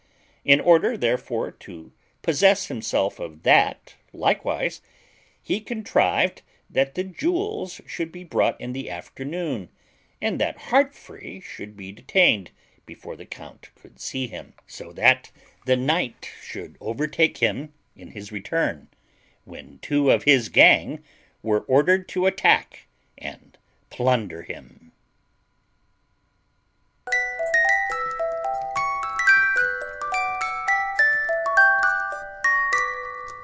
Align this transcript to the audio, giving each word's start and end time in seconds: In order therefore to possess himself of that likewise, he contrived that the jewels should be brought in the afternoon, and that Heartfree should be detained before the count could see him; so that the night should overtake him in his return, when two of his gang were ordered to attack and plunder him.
In 0.43 0.59
order 0.59 0.97
therefore 0.97 1.51
to 1.51 1.91
possess 2.23 2.65
himself 2.65 3.19
of 3.19 3.43
that 3.43 3.93
likewise, 4.11 4.81
he 5.43 5.59
contrived 5.59 6.41
that 6.67 6.95
the 6.95 7.03
jewels 7.03 7.79
should 7.85 8.11
be 8.11 8.23
brought 8.23 8.59
in 8.59 8.73
the 8.73 8.89
afternoon, 8.89 9.69
and 10.19 10.39
that 10.41 10.57
Heartfree 10.71 11.41
should 11.41 11.77
be 11.77 11.91
detained 11.91 12.49
before 12.87 13.15
the 13.15 13.27
count 13.27 13.69
could 13.75 13.99
see 13.99 14.25
him; 14.25 14.55
so 14.65 14.91
that 14.93 15.29
the 15.67 15.77
night 15.77 16.31
should 16.41 16.75
overtake 16.81 17.37
him 17.37 17.71
in 17.95 18.09
his 18.09 18.31
return, 18.31 18.89
when 19.45 19.77
two 19.83 20.09
of 20.09 20.23
his 20.23 20.49
gang 20.49 21.03
were 21.43 21.61
ordered 21.65 22.09
to 22.09 22.25
attack 22.25 22.87
and 23.19 23.59
plunder 23.91 24.41
him. 24.41 24.87